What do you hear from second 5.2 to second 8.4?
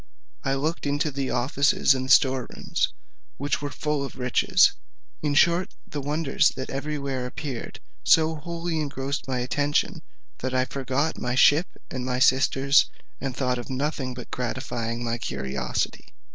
In short, the wonders that everywhere appeared so